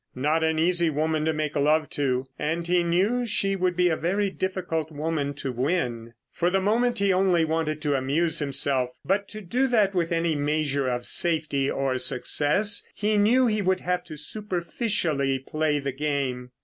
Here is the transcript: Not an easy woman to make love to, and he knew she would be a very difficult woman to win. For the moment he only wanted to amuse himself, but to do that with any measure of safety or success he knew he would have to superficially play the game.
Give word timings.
Not 0.15 0.43
an 0.43 0.57
easy 0.57 0.89
woman 0.89 1.25
to 1.25 1.31
make 1.33 1.55
love 1.55 1.87
to, 1.91 2.25
and 2.39 2.65
he 2.65 2.81
knew 2.81 3.23
she 3.23 3.55
would 3.55 3.75
be 3.75 3.89
a 3.89 3.95
very 3.95 4.31
difficult 4.31 4.91
woman 4.91 5.35
to 5.35 5.51
win. 5.51 6.13
For 6.31 6.49
the 6.49 6.59
moment 6.59 6.97
he 6.97 7.13
only 7.13 7.45
wanted 7.45 7.83
to 7.83 7.93
amuse 7.93 8.39
himself, 8.39 8.89
but 9.05 9.27
to 9.27 9.41
do 9.41 9.67
that 9.67 9.93
with 9.93 10.11
any 10.11 10.33
measure 10.33 10.87
of 10.87 11.05
safety 11.05 11.69
or 11.69 11.99
success 11.99 12.83
he 12.95 13.15
knew 13.15 13.45
he 13.45 13.61
would 13.61 13.81
have 13.81 14.03
to 14.05 14.17
superficially 14.17 15.37
play 15.37 15.77
the 15.77 15.91
game. 15.91 16.49